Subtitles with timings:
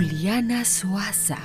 [0.00, 1.36] Juliana Suasa.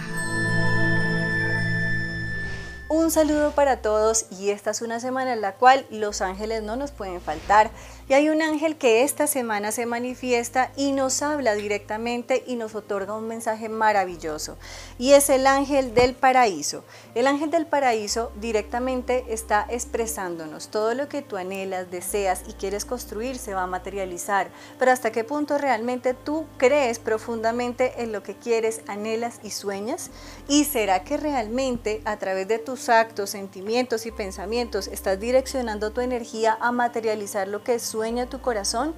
[2.97, 6.77] Un saludo para todos y esta es una semana en la cual los ángeles no
[6.77, 7.69] nos pueden faltar.
[8.07, 12.73] Y hay un ángel que esta semana se manifiesta y nos habla directamente y nos
[12.73, 14.57] otorga un mensaje maravilloso.
[14.97, 16.85] Y es el ángel del paraíso.
[17.15, 22.85] El ángel del paraíso directamente está expresándonos todo lo que tú anhelas, deseas y quieres
[22.85, 24.47] construir se va a materializar.
[24.79, 30.11] Pero hasta qué punto realmente tú crees profundamente en lo que quieres, anhelas y sueñas.
[30.47, 36.57] Y será que realmente a través de actos, sentimientos y pensamientos estás direccionando tu energía
[36.59, 38.93] a materializar lo que sueña tu corazón?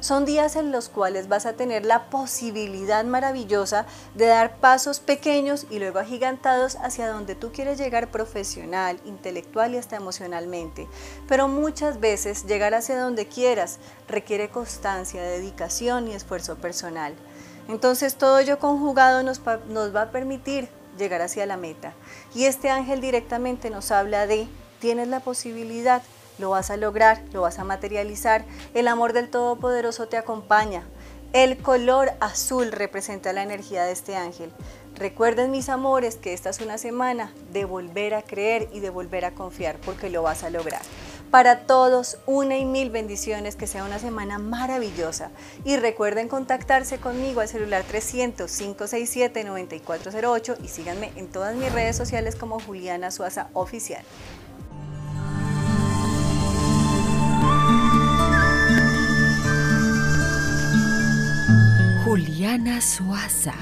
[0.00, 5.66] Son días en los cuales vas a tener la posibilidad maravillosa de dar pasos pequeños
[5.70, 10.86] y luego agigantados hacia donde tú quieres llegar profesional, intelectual y hasta emocionalmente.
[11.26, 17.14] Pero muchas veces llegar hacia donde quieras requiere constancia, dedicación y esfuerzo personal.
[17.68, 21.92] Entonces todo ello conjugado nos va a permitir llegar hacia la meta.
[22.34, 24.48] Y este ángel directamente nos habla de,
[24.80, 26.02] tienes la posibilidad,
[26.38, 28.44] lo vas a lograr, lo vas a materializar,
[28.74, 30.82] el amor del Todopoderoso te acompaña.
[31.32, 34.52] El color azul representa la energía de este ángel.
[34.94, 39.26] Recuerden mis amores que esta es una semana de volver a creer y de volver
[39.26, 40.80] a confiar porque lo vas a lograr.
[41.30, 45.30] Para todos, una y mil bendiciones, que sea una semana maravillosa.
[45.64, 52.60] Y recuerden contactarse conmigo al celular 300-567-9408 y síganme en todas mis redes sociales como
[52.60, 54.04] Juliana Suaza Oficial.
[62.04, 63.54] Juliana Suaza.